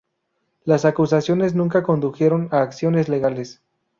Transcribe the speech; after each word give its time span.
Las 0.63 0.85
acusaciones 0.85 1.53
nunca 1.53 1.83
condujeron 1.83 2.47
a 2.51 2.63
acciones 2.63 3.07
legales. 3.07 3.61